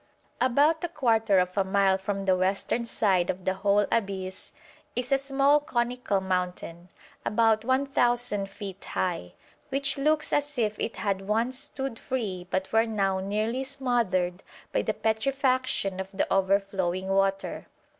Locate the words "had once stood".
10.95-11.99